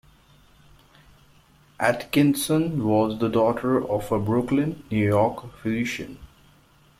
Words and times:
Atkinson 1.79 2.83
was 2.83 3.19
the 3.19 3.27
daughter 3.29 3.87
of 3.87 4.11
a 4.11 4.19
Brooklyn, 4.19 4.83
New 4.89 5.05
York 5.07 5.55
physician. 5.59 6.17